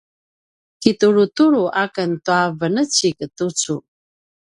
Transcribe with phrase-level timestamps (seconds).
[0.81, 3.75] kitulutulu aken tua venecik tucu